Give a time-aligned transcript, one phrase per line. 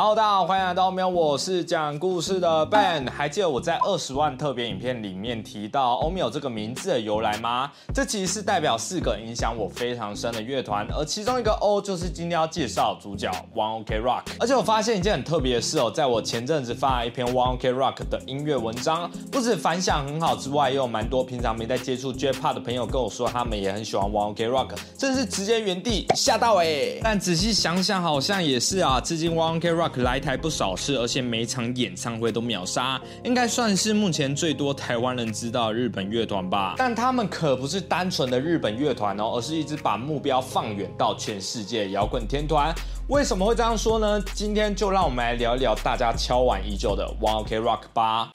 [0.00, 3.10] Hello，大家好，欢迎来到喵，我是讲故事的 Ben。
[3.10, 7.68] 还记得我在二十万特别影片里面提到欧米有这个名字的由来吗？
[7.92, 14.22] 这其实是代表四个影响我非常深的乐团，而其中一个 O 就是今天要介绍主角 One Ok Rock。
[14.38, 27.00] 而且我发现一件很特别的事哦，在我前阵子发了一篇 One Ok Rock 的音乐文章，不止反响很好之外，也有蛮多平常没在接触 J-Pop 的朋友跟我说，他们也很喜欢 One Ok Rock，真是直接原地吓到哎！
[27.02, 29.87] 但仔细想想，好像也是啊，至今 One Ok Rock。
[29.96, 36.74] 来台不少次，而且每场演唱会都秒杀，应该算是目前最多台湾人知道日本乐团吧。
[36.76, 42.74] 但他们可不是单纯的日本乐团哦，而是一直把目标放远到全世界摇滚天团。
[43.08, 44.20] 为什么会这样说呢？
[44.34, 48.30] 今天就让我们来聊一聊大家敲碗已久的 One Ok Rock 吧。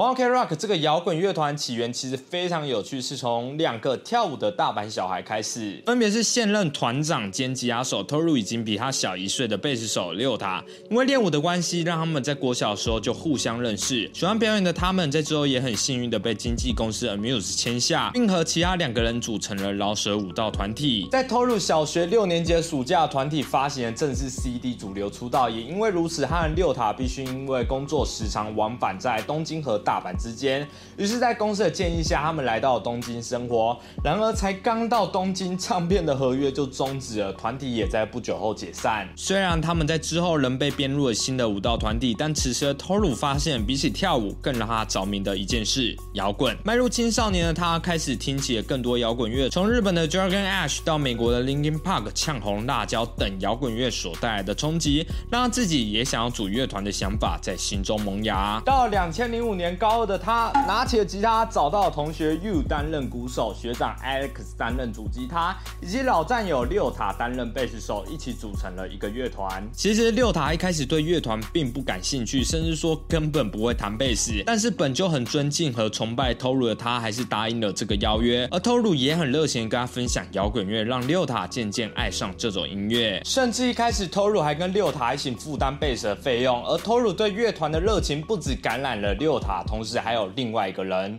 [0.00, 10.64] OK Rock 这个摇滚乐团起源其实非常有趣，是从两个跳舞的大阪小孩开始，分别是现任团长兼吉他手 Toru，已经比他小一岁的贝斯手六塔。
[10.88, 14.10] 因为练舞的关系，让他们在国小的时候就互相认识。
[14.14, 21.08] 喜欢表演的他们，在之后也很幸运的被经纪公司 Amuse 签下，并和其他两个人组成了饶舌舞蹈团体。
[21.12, 25.50] 在 Toru 小学六年级的暑假，团体发行了正式 CD，主流出道。
[25.50, 29.78] 也因为如此，他和六塔必须因为工作时常往返在东京和。
[29.89, 33.74] 大阪之间，于是，在公司的建议下，他们来到东京生活。
[34.04, 39.08] 然而，才刚到东京，唱片的合约就终止了，团体也在不久后解散。
[39.16, 46.54] 虽然他们在之后仍被编入了新的舞蹈团体，但此时 Toru 发现，比起跳舞，更让他着迷的一件事——摇滚。
[46.62, 58.60] 迈入青少年的他，开始听起了更多摇滚乐，从日本的 Dragon Ash 到美国的 Linkin Park、呛红辣椒等摇滚乐所带来的冲击，让他自己也想要组乐团的想法在心中萌芽。
[58.64, 59.69] 到两千零五年。
[59.76, 69.62] 高二的他拿起了吉他，找到同学 U 担任鼓手，学长 Alex 担任主吉他，以及老战友六塔担任贝斯手，一起组成了一个乐团。
[69.72, 74.42] 其实六塔一开始对乐团并不感兴趣，甚至说根本不会弹贝斯。
[74.46, 78.48] 但是本就很尊敬和崇拜 Toru 的他，还是答应了这个邀约。
[78.50, 83.20] 而 Toru 也很热情跟他分享摇滚乐，让六塔渐渐爱上这种音乐。
[83.24, 86.64] 甚至一开始 Toru 还跟六塔一起负担贝斯的费用。
[86.66, 89.59] 而 Toru 对乐团的热情不止感染了六塔。
[89.64, 91.18] 同时还有另外一个人。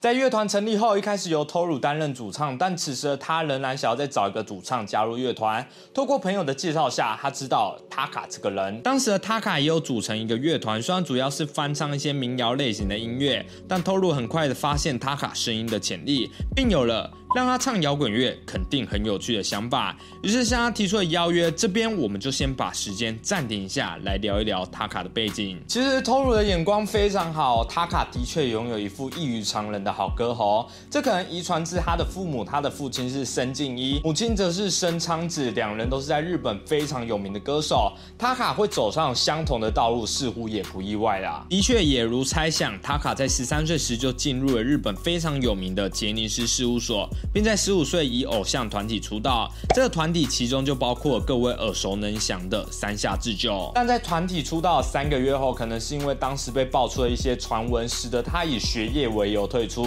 [0.00, 5.66] 在乐团成立后，一开始由 Toru 担任主唱，但此时的他仍然想要再找一个主唱加入乐团。
[5.92, 8.80] 透过朋友的介绍下，他知道 Taka 这个人。
[8.82, 17.10] 当时的 Taka 也有组成一个乐团，虽然主要是翻唱一些民谣类型的音乐，但 Toru 很快的发现 Taka 声音的潜力，并有了。
[17.36, 21.50] 让他唱摇滚乐肯定很有趣的想法，于是向他提出了邀约。
[21.50, 25.62] 这边我们就先把时间暂停一下，来聊一聊塔卡的背景。
[25.68, 30.68] 其实 Toru 的眼光非常好，塔卡的确拥有一副异于常人的好歌喉。
[30.90, 37.92] 这可能遗传自他的父母，他的父亲是申敬一，母亲则是申昌子，两人都是在日本非常有名的歌手。
[38.18, 41.46] 塔卡会走上相同的道路，似乎也不意外啦。
[41.48, 47.08] 的确，也如猜想，塔卡在十三岁时就进入了日本非常有名的杰尼斯事务所。
[47.32, 53.70] 并在十五岁以偶像团体出道，这个团体其中就包括各位耳熟能详的三下智久。
[53.74, 59.77] 但在团体出道三个月后，可能是因为当时被爆出了一些传闻，使得他以学业为由退出。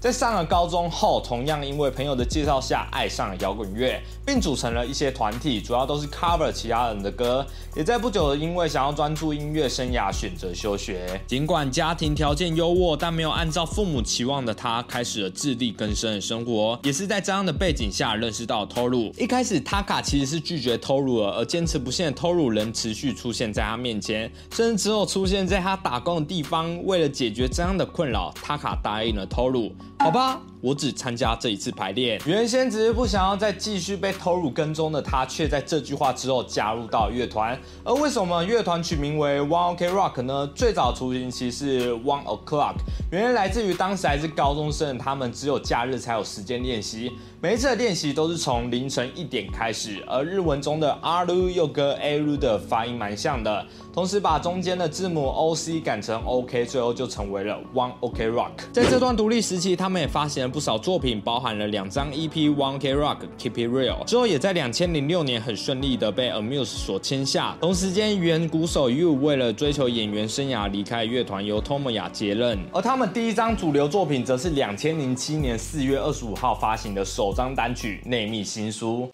[0.00, 7.46] 在上了高中后，同样因为朋友的介绍下爱上了摇滚乐，并组成了一些团体，主要都是 cover 其他人的歌。
[7.76, 11.20] 也在不久的因为想要专注音乐生涯，选择休学。
[11.26, 16.78] 尽管家庭条件优渥，但没有按照父母期望的他，开始了自力更生的生活。
[16.82, 19.12] 也是在这样的背景下认识到偷乳。
[19.18, 26.82] 一开始 Taka 其实是拒绝偷乳的而坚持不懈的 Toru 仍持续出现在他面前，甚至之后出现在他打工的地方。
[26.86, 29.39] 为了解决这样的困扰，Taka 答应了偷。
[29.40, 30.40] 套路，好吧。
[30.62, 37.58] 我只参加这一次排练，原先只是不想要再继续被偷入跟踪的他，却在这句话之后加入到乐团。
[37.82, 40.46] 而为什么乐团取名为 One Ok Rock 呢？
[40.54, 42.74] 最早雏形其实是 One O'clock，
[43.10, 50.04] 原来来自于当时还是高中生，他们只有假日才有时间练习，每一次的练习都是从凌晨一点开始。
[50.06, 58.50] 而日文中的 Aru 又跟 Aru 的发音蛮像的，同时把中间的字母 O C 改成 OK，最后就成为了 One Ok Rock。
[58.74, 60.48] 在这段独立时期，他们也发行了。
[60.48, 67.56] 不少作品包含了两张 EP One K Rock Keep It Real，之后也在两千零六年很顺利的被 Amuse 所签下。
[67.60, 72.58] 同时间，原鼓手 You 为了追求演员生涯离开乐团，由 Tomoya 接任。
[72.72, 79.10] 而他们第一张主流作品则是两千零七年四月二十五号发行的首张单曲《内密新书》。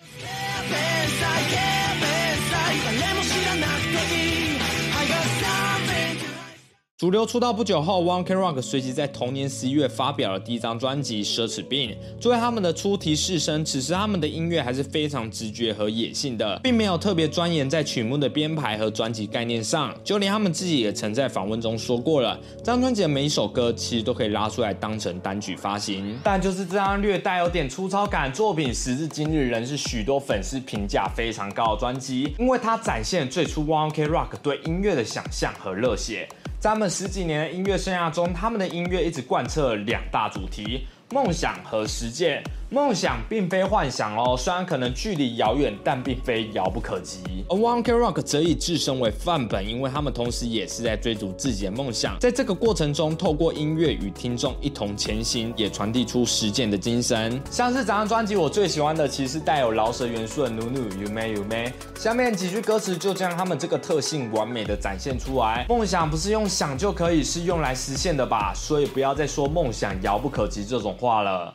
[6.99, 11.91] 主流出道不久后，One Ok Rock 随即在同年十一月发表了第一张专辑《奢侈病》。
[12.19, 19.95] 作为他们的初提示声，此时他们的音乐还是非常直觉和野性的，并没有特别钻研在曲目的编排和专辑概念上。
[20.03, 26.19] 就连他们自己也曾在访问中说过了，这张专辑的每一首歌其实都可以拉出来当成单曲发行。
[26.25, 36.27] 但就是这张略带有点粗糙感作品，时至今日仍是许多粉丝评价非常高的专辑，因为它展现最初 One Ok Rock 对音乐的想象和热血。
[36.67, 42.43] 他们十几年的音乐生涯中，他们的音乐一直贯彻两大主题：梦想和实践。
[42.69, 47.21] 梦想并非幻想哦，虽然可能距离遥远，但并非遥不可及。
[47.49, 57.41] 而 One Ok Rock 则以自身为范本，因为他们同时也是在追逐自己的梦想，在这个过程中，透过音乐与听众一同前行，也传递出实践的精神。
[57.53, 65.65] 像是这张专辑，我最喜欢的其实带有饶舌元素的《努努 You May You May》，下面几句歌词就将他们这个特性完美的展现出来。
[65.69, 68.53] 梦想不是用想就可以，是用来实现的吧？
[68.57, 71.55] 所以不要再说梦想遥不可及这种话了。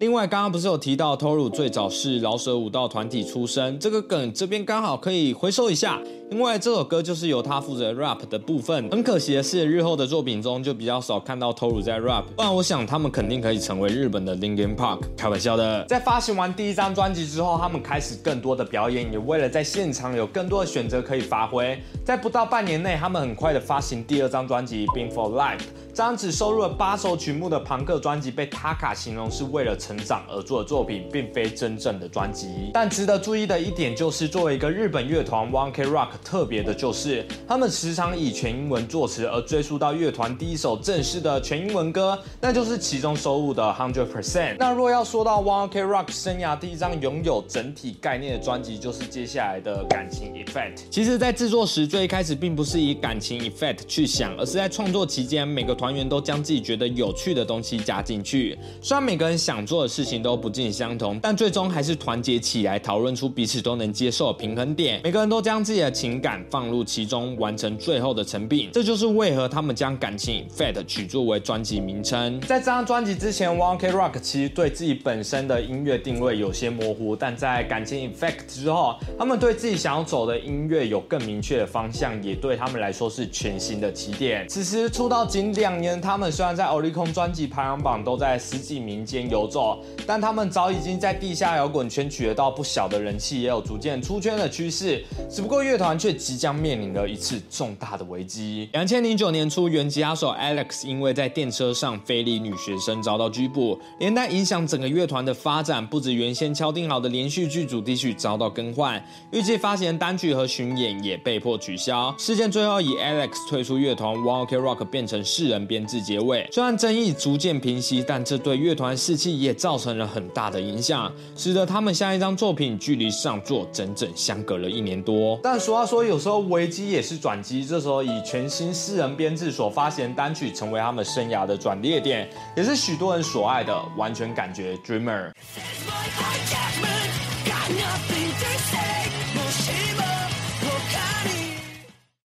[0.00, 6.00] 另外，刚刚不是有提到 Toru 最早是饶舌舞蹈团体出身，这个梗这边刚好可以回收一下。
[6.30, 15.00] 因为这首歌就是由他负责 rap 的部分，很可惜的是，日后的作品中就比较少看到 Toru 在 rap，不然我想他们肯定可以成为日本的 Linkin Park。
[15.18, 15.84] 开玩笑的。
[15.86, 21.78] 在发行完第一张专辑之后，他们开始更多的表演，也为了在现场有更多的选择可以发挥。
[22.04, 25.58] 在不到半年内，他们很快的发行第二张专辑《Being for Life》，
[25.88, 32.70] 这张只收录了八首曲目的朋克专辑，被 Taka 形容是为了成长而做的作品，并非真正的专辑。
[32.72, 36.10] 但值得注意的一点就是，作为一个日本乐团 One K Rock。
[36.22, 44.56] 特别的就是，他们时常以全英文作词，而追溯到乐团第一首正式的全英文歌，那就是其中收录的 Hundred Percent。
[44.60, 50.82] 那若要说到 One K Rock 生涯第一张拥有整体概念的专辑，就是接下来的感情 Effect。
[50.88, 58.56] 其实，在制作时最一开始并不是以感情 Effect 去想，而是在创作期间，每个团员都将自己觉得有趣的东西加进去。
[58.80, 65.00] 虽然每个人想做的事情都不尽相同，但最终还是团结起来，讨论出彼此都能接受的平衡点。
[65.04, 66.30] 每个人都将自己的情感。
[66.50, 68.70] 放入其中，完成最后的成品。
[68.72, 72.40] 这就是为何他们将感情 Fat 取作为专辑名称。
[72.40, 84.48] 在这张专辑之前，One K Rock 其实对自己本身的音乐定位有些模糊，但在感情 Effect 之后，他们对自己想要走的音乐有更明确的方向，也对他们来说是全新的起点。
[84.48, 89.69] 此时出道仅两年，他们虽然在 Oricon 专辑排行榜都在十几名间游走，
[90.04, 95.04] 但他们早已经在地下摇滚圈取得到不小的人气，也有逐渐出圈的趋势。
[95.30, 96.40] 只不过乐团却即。
[96.40, 98.66] 将面临了一次重大的危机。
[98.72, 105.86] 两千零九年初，原吉他手 Alex 因为在电车上非礼女学生遭到拘捕，连带影响整个乐团的发展。
[105.86, 112.14] 不止原先敲定好的连续剧主题曲遭到更换，预计发行单曲和巡演也被迫取消。
[112.16, 116.48] 事件最后以 Alex 退出乐团，One Ok Rock 变成四人编制结尾。
[116.50, 125.38] 虽然争议逐渐平息，但这对乐团士气也造成了很大的影响，使得他们下一张作品距离上座整整相隔了一年多。
[125.42, 126.40] 但俗话说，有时候。
[126.40, 135.30] 危机也是转机，这时候以全新私人编制所发行单曲，成为他们生涯的转捩点，也是许多人所爱的，完全感觉 Dreamer。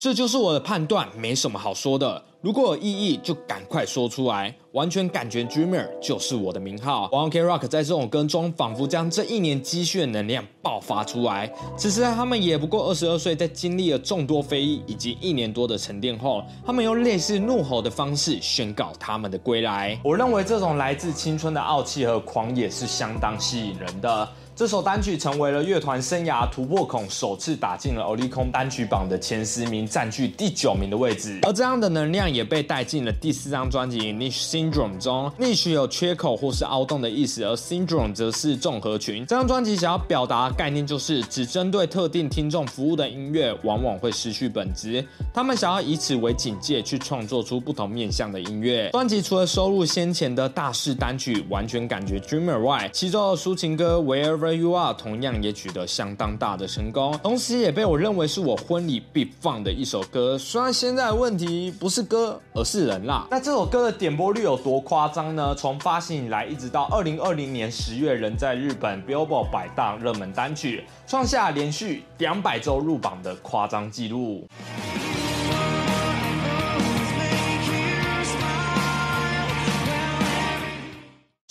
[0.00, 2.24] 这就是我的判断，没什么好说的。
[2.40, 4.54] 如果有异议，就赶快说出来。
[4.72, 7.06] 完全感觉 Dreamer 就是我的名号。
[7.08, 11.52] One Ok Rock 在这种跟中，仿佛将这一年积蓄的能量爆发出来。
[11.76, 20.00] 此时他们也不过二十二岁，在经历了众多非议以及一年多的沉淀后，他们用类似怒吼的方式宣告他们的归来。
[20.02, 24.26] 我认为这种来自青春的傲气和狂野是相当吸引人的。
[24.60, 31.38] 这首单曲成为了乐团生涯突破口，首次打进了 Oricon 单曲榜的前十名，占据第九名的位置。
[31.44, 35.32] 而这样的能量也被带进了第四张专辑《Niche Syndrome》中。
[35.40, 39.24] Niche 有缺口或是凹洞的意思，而 Syndrome 则是综合群。
[39.24, 45.02] 这张专辑想要表达的概念就是，只针对特定听众服务的音乐，往往会失去本质。
[45.32, 48.90] 他们想要以此为警戒，去创作出不同面向的音乐。
[48.90, 54.49] 专辑除了收录先前的大势单曲，完全感觉 Dreamer 外，其中的抒情歌 Wherever。
[54.54, 60.36] You Are 同样也取得相当大的成功，同时也被我认为是我婚礼必放的一首歌。
[60.38, 63.26] 虽然现在问题不是歌，而是人啦。
[63.30, 65.54] 那这首歌的点播率有多夸张呢？
[65.54, 74.46] 从发行以来，一直到二零二零年十月，仍在日本 Billboard 百大热门单曲，创下连续两百周入榜的夸张纪录。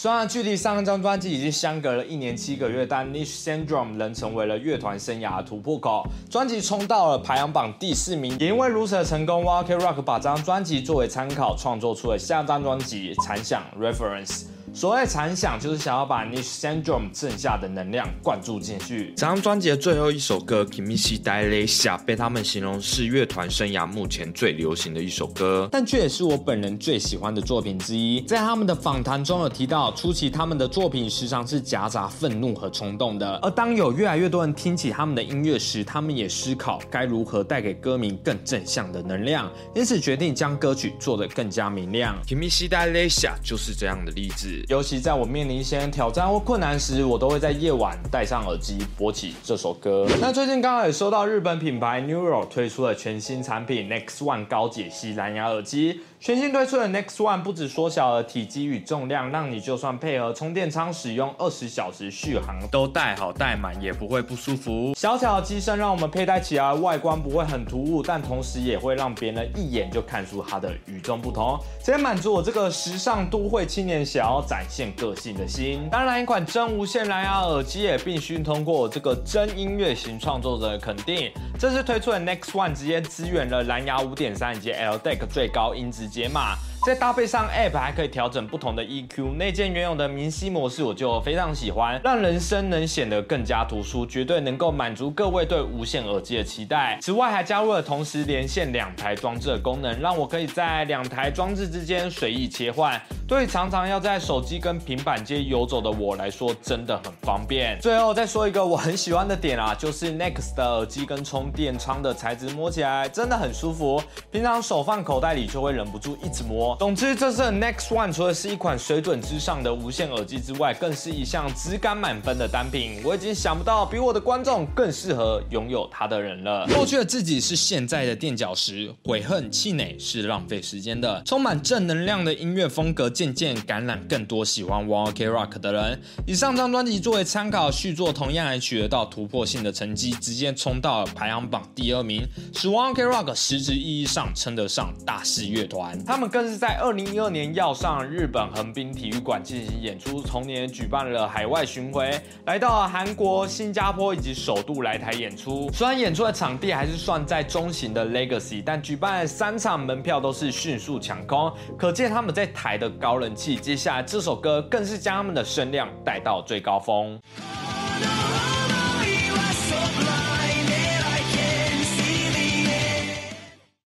[0.01, 6.07] 虽然距离上一张专辑已经相隔了一年七个月，但 Niche Syndrome 仍成为了乐团生涯的突破口。
[6.29, 14.43] 专辑冲到了排行榜第四名，也因为如此的成功 w a l k Rock 把这张专辑作为参考，创作出了下张专辑《残响 Reference》。
[14.71, 19.13] 所谓残响，就是想要把 Niche Syndrome 剩下的能量灌注进去。
[19.17, 28.21] 这张专辑的最后一首歌《Kimishi Daisha》被他们形容是乐团生涯目前最流行的一首歌，但却也是我本人最喜欢的作品之一。
[28.21, 42.15] 在他们的访谈中有提到，初期他们的作品时常是夹杂愤怒和冲动的，而当有越来越多人听起他们的音乐时，他们也思考该如何带给歌迷更正向的能量，因此决定将歌曲做得更加明亮。
[42.29, 44.58] 《Kimishi Daisha》就是这样的例子。
[44.67, 50.05] 尤其在我面临一些挑战或困难时，我都会在夜晚戴上耳机播起这首歌。
[50.19, 56.01] 那最近刚好也收到日本品牌 Neuro 推出了全新产品 Next One 高解析蓝牙耳机。
[56.21, 64.93] 全新推出的 Next One 不止缩小了体积与重量，让你就算配合充电仓使用二十小时续航，都带好带满，也不会不舒服。
[64.97, 75.87] 小巧的机身让我们佩戴起来外观不会很突兀，但同时也会让别人一眼就看出它的与众不同，直接满足我这个时尚都会青年想要展现个性的心。
[75.89, 81.31] 当然，一款真无线蓝牙耳机也必须通过我这个真音乐型创作者的肯定。
[81.57, 86.08] 这次推出的 Next One 直接支援了蓝牙五点三以及 LDAC 最高音质。
[86.09, 89.35] 解码，再搭配上 App，还可以调整不同的 EQ。
[89.35, 96.97] 内建原有的明晰模式，我就非常喜欢，让人声能显得更加突出，绝对能够满足各位对无线耳机的期待。
[97.01, 102.99] 此外，还加入了同时连线两台装置的功能，让我可以在两台装置之间随意切换。
[103.27, 107.77] 对于常常要在手机跟平板间游走的我来说，真的很方便。
[107.81, 116.68] 最后再说一个我很喜欢的点啊， 就是 Next 的耳机跟充电仓的材质摸起来真的很舒服，平常手放口袋里就会忍不住一直摸。
[116.77, 123.01] 总之，这次 Next One 除了是一款水准之上的无线耳机之外，更是一项质感满分的单品。
[123.03, 126.65] 我已经想不到比我的观众更适合拥有它的人了。
[126.67, 131.21] 过去的自己是现在的垫脚石，悔恨气馁是浪费时间的。
[131.25, 133.09] 充满正能量的音乐风格。
[133.09, 146.01] 渐渐感染更多喜欢 One Ok Rock 的人，以上张专辑作为参考，续作同样也取得到突破性的成绩，直接冲到了排行榜第二名，使 One Ok Rock 实质意义上称得上大师乐团。
[146.05, 152.11] 他们更是在二零一二年要上日本横滨体育馆进行演出，同年举办了海外巡回，
[152.45, 155.71] 来到了韩国、新加坡以及首度来台演出。
[155.71, 162.89] 虽然演出的场地还是算在中型的 Legacy，但举办三场门票都是迅速抢空，可见他们在台的。
[162.99, 167.17] 高人气，接下来这首歌更是将他们的声量带到最高峰。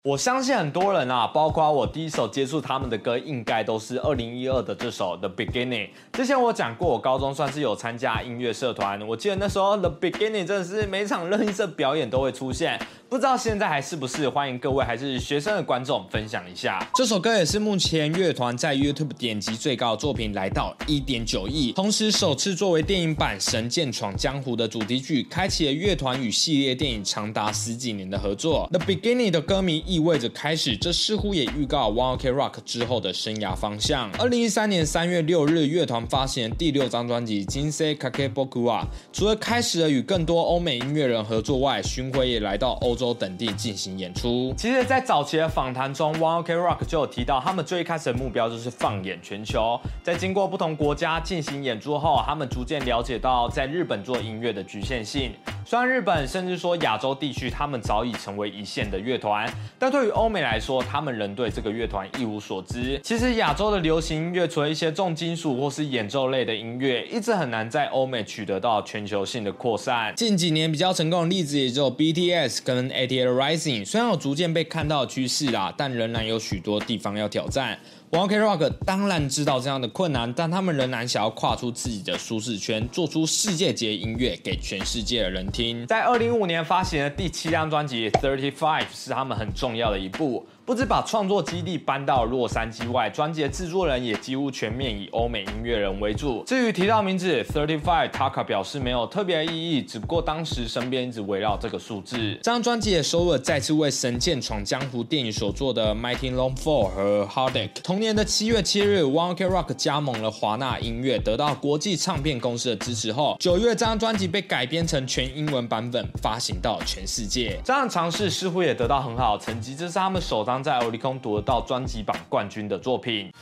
[0.03, 5.89] 我相信很多人啊，包括我第一首接触他们的歌，应该都是二零一二的这首《The Beginning》。
[6.11, 12.81] 之前我讲过，我高中算是有参加音乐社团，我记得那时候《The Beginning》真的是每场任意社表演都会出现。
[13.11, 14.29] 不知道现在还是不是？
[14.29, 16.89] 欢迎各位还是学生的观众分享一下。
[16.95, 21.73] 这首歌也是目前乐团在 YouTube 点击最高的作品，来到一点九亿。
[21.73, 28.69] 同时，首次作为电影版《神剑闯江湖》的主题曲，开启了乐团与系列电影长达十几年的合作。
[28.71, 34.09] The Beginning 的歌迷意味着开始，这似乎也预告 One Ok Rock 之后的生涯方向。
[34.21, 43.00] 二零一三年三月六日，乐团发行第六张专辑《金色卡克波库瓦》，除了开始了与更多欧美音乐人合作外，巡回也来到欧。
[43.01, 44.53] 州等地进行演出。
[44.57, 49.81] 其实，在早期的访谈中，One Ok Rock 就有提到，他们最开始的目标就是放眼全球。
[50.03, 55.33] 在经过不同国家进行演出后，他们逐渐了解到在日本做音乐的局限性。
[55.71, 59.49] 虽然日本甚至说亚洲地区，他们早已成为一线的乐团，
[59.79, 63.01] 但对于欧美来说，他们仍对这个乐团一无所知。
[63.05, 70.13] 其实，亚洲的流行音乐，除了一些重金属或是演奏类的音乐，一直很难在欧美取得到全球性的扩散。
[70.17, 77.79] 近几年比较成功的例子，也只有 BTS 跟 ATL Rising 虽然有逐渐被看到的趋势啦，但仍然有许多地方要挑战。
[78.11, 85.60] one K Rock 当然知道这样的困难，但他们仍然想要跨出自己的舒适圈，做出世界级音乐给全世界的人听。
[85.87, 90.47] 在二零一五年发行的第七张专辑《Thirty Five》是他们很重要的一步。
[90.71, 96.45] 不止把创作基地搬到洛杉矶外，专辑的制作人也几乎全面以欧美音乐人为主。
[96.47, 102.17] 至于提到名字 Thirty Five，Taka 表示没有特别意义，只不过当时身边一直围绕这个数字。
[102.35, 107.71] 这张专辑也收录了再次为《神剑闯江湖》电影所做的 Mighty Long Fall 和 Hardic。
[107.83, 117.61] 同年的七月七日，One Ok Rock 加盟了华纳音乐，得到国际唱片公司的支持后，九月这张专辑被改编成全英文版本，发行到全世界。
[117.65, 120.60] 这样尝试似乎也得到很好的成绩，这是他们首张。
[120.63, 123.33] 在欧力空夺得到专辑榜冠军的作品。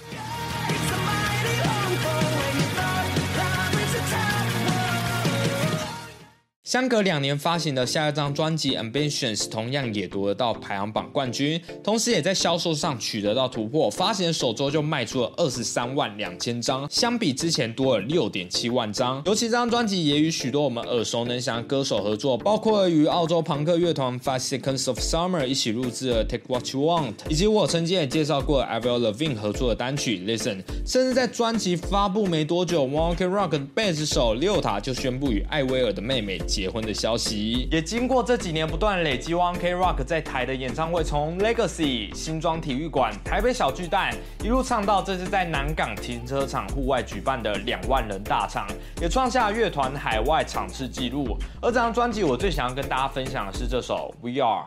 [6.69, 19.23] 相隔两年发行的下一张专辑《Ambitions》同样也夺得到排行榜冠军，同时也在销售上取得到突破，发行首周就卖出了二十三万两千张，相比之前多了六点七万张。
[19.25, 37.69] 尤其这张专辑也与许多我们耳熟能详的歌手合作，包括与澳洲朋克乐团 Five Seconds of Summer 一起录制了《Take What You Want》，以及我曾经也介绍过 Avril Lavigne 合作的单曲《Listen》，甚至在专辑发布没多久，One Ok Rock 的贝斯手六塔就宣布与艾薇儿的妹妹结婚的消息。
[37.71, 44.13] 也经过这几年不断累积，One K Rock 在台的演唱会，从 Legacy 新庄体育馆、台北小巨蛋
[44.43, 48.67] 一路唱到这次在南港停车场户外举办的两万人大场，
[49.01, 51.39] 也创下乐团海外场次纪录。
[51.63, 54.67] 而这张专辑，我最想要跟大家分享的是这首《We Are》。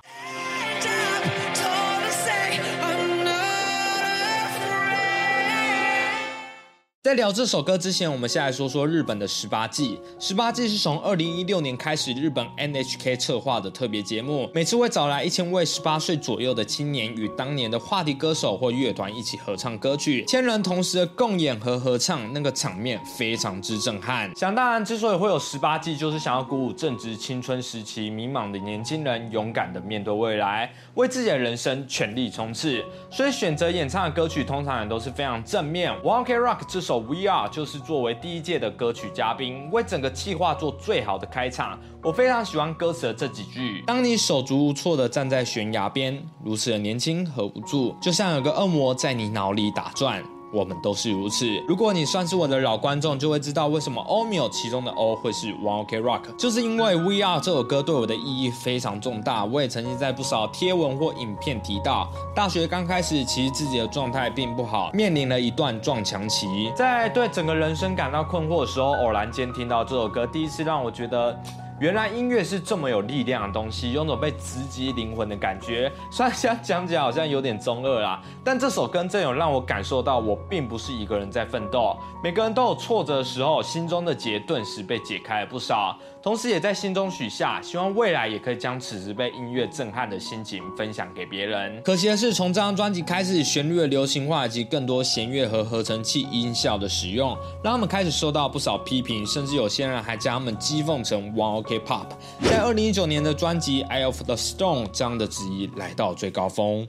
[7.04, 10.00] 在聊这首歌之前，我们先来说说日本的十八季。
[10.20, 24.32] 十八季是从二零一六年开始，日本 NHK 策划的特别节目，每次会找来一千位十八岁左右的青年，与当年的话题歌手或乐团一起合唱歌曲，千人同时的共演和合唱，那个场面非常之震撼。
[24.36, 32.86] 想当然，之所以会有十八季，就是想要鼓舞正值青春时期迷茫的年轻人，勇敢的面对未来，为自己的人生全力冲刺。
[33.10, 35.92] 所以选择演唱的歌曲，通常也都是非常正面。
[36.04, 36.91] One K Rock 这首。
[37.00, 41.80] We Are 就是作为第一届的歌曲嘉宾，为整个企划做最好的开场。
[42.04, 50.24] 我非常喜欢歌词的这几句：当你手足无措的站在悬崖边，如此的年轻和无助，就像有个恶魔在你脑里打转。
[50.52, 51.48] 我们都是如此。
[51.68, 59.46] 如果你算是我的老观众，就会知道为什么 O 有其中的 O 会是 One Ok Rock，就是因为 We Are 这首歌对我的意义非常重大。
[59.46, 66.72] 我也曾经在不少贴文或影片提到，大学刚开始，其实自己的状态并不好，面临了一段撞墙期。
[66.76, 71.38] 在对整个人生感到困惑的时候，偶然间听到这首歌，第一次让我觉得。
[71.82, 75.92] 原来音乐是这么有力量的东西，有种被直击灵魂的感觉。
[76.12, 81.98] 虽然现在讲起来好像有点中二啦，但这首歌真有让我感受到，我并不是一个人在奋斗。
[82.24, 85.98] 每个人都有挫折的时候，心中的结顿时被解开了不少。
[86.22, 91.82] 同时，也在心中许下，希望未来也可以将此时被音乐震撼的心情分享给别人。
[91.82, 102.08] 可惜的是，从这张专辑开始，旋律的流行化及更多弦乐和合成器音效的使用，让他们开始受到不少批评，甚至有些人还将他们讥讽成汪 Pop。
[102.44, 106.88] 在二零一九年的专辑《Eye of the Stone》，这样的质疑来到最高峰。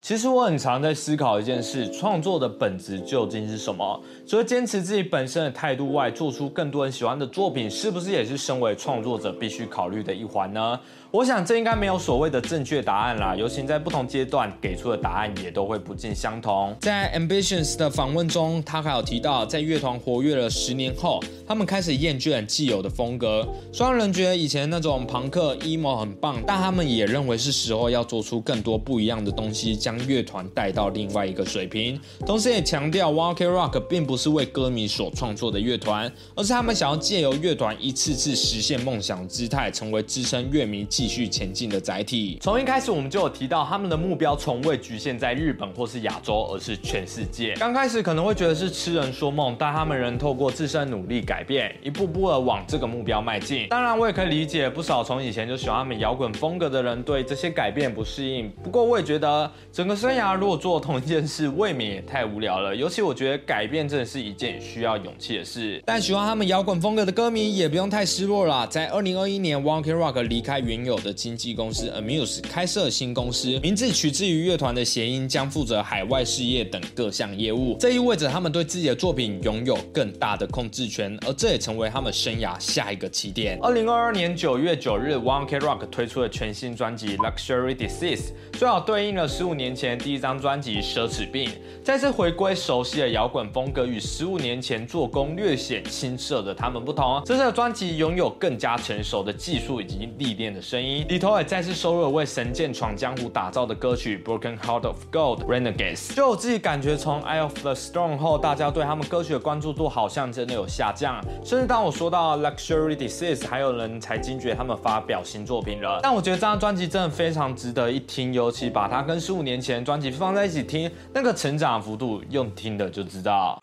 [0.00, 4.00] 其实我很常在思考一件事：创作的本质究竟是什么？
[4.24, 10.78] 除了坚持自己本身的态度外，做出更多人喜欢的作品，是不是也是身为创作者必须考虑的一环呢？
[11.16, 16.76] 我想这应该没有所谓的正确答案啦，尤其在不同阶段给出的答案也都会不尽相同。
[16.82, 23.48] 在 Ambitions 的访问中，他还有提到，在乐团活跃了十年后，他们开始厌倦既有的风格。
[23.72, 31.98] 虽然人觉得以前那种朋克 emo 很棒，但他们也认为是时候要做出更多不一样的东西，将乐团带到另外一个水平。
[32.26, 42.36] 同时也强调，One Ok Rock 并不是为歌迷所创作的乐团，而是他们想要借由乐团一次次实现梦想姿态，成为支撑乐迷继续前进的载体。
[42.42, 47.54] 从一开始我们就有提到，他们的目标从未局限在日本或是亚洲，而是全世界。
[47.60, 53.68] 刚开始可能会觉得是痴人说梦，但他们仍透过自身努力改变，一步步的往这个目标迈进。
[53.68, 58.50] 当然，我也可以理解不少从以前就喜欢他们摇滚风格的人对这些改变不适应。
[58.64, 62.74] 不过，我也觉得整个生涯如果做同一件事，未免也太无聊了。
[62.74, 65.80] 尤其我觉得改变真的是一件需要勇气的事。
[65.86, 68.66] 但喜欢他们摇滚风格的歌迷也不用太失落啦。
[68.66, 77.76] 在二零二一年，One Ok Rock 离开原有的经纪公司 Amuse，开设新公司，名字取自于乐团的谐音，将负责海外事业等各项业务。
[77.80, 83.58] 这意味着他们对自己的作品拥有更大的控制权，而这也成为他们生涯下一个起点。
[83.62, 91.50] 二零二二年九月九日，One K Rock 推出了全新专辑《Luxury Disease》，最好对应了十五年前第一张专辑《奢侈病》，
[91.82, 97.22] 再次回归熟悉的摇滚风格，与十五年前做工略显青涩的他们不同。
[97.24, 106.14] 这次的专辑拥有更加成熟的技术以及历练的声音，里头也再次收录了为神剑闯江湖打造的歌曲《Broken Heart of Gold》Renegades。
[106.14, 116.00] 就我自己感觉，从《Eye of the Storm》后，大家对他们歌曲的关注度好像真的有下降，甚至当我说到《Luxury Disease》，还有人才惊觉他们发表新作品了。
[116.02, 123.58] 但我觉得这张专辑真的非常值得一听，尤其把它跟十五年前专辑放在一起听，那个成长幅度，用听的就知道。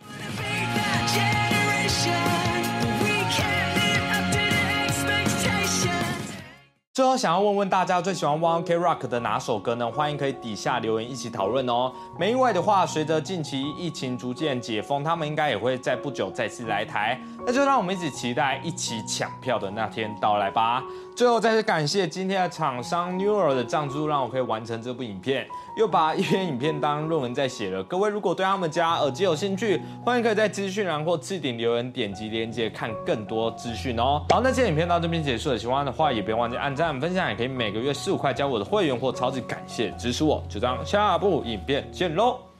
[6.94, 9.92] 最后想要问问大家最喜欢 One Ok Rock 的哪首歌呢？
[9.92, 11.92] 欢迎可以底下留言一起讨论哦。
[12.20, 17.20] 没意外的话，随着近期疫情逐渐解封，他们应该也会在不久再次来台。
[17.48, 20.84] 那就让我们一起期待一起抢票的那天到来吧。
[21.16, 25.46] 最后再次感谢今天的厂商 Newer 的赞助，让我可以完成这部影片，
[25.78, 27.84] 又把一篇影片当论文在写了。
[27.84, 34.26] 各位如果对他们家耳机有兴趣，欢迎可以在资讯栏或置顶留言点击链接看更多资讯哦。
[34.32, 37.00] 好，那今天影片到这边结束了，喜欢的话也别忘记按赞。
[37.00, 42.53] 分享也可以每个月十五块加我的会员或超级感谢支持我，就这样，下部影片见喽。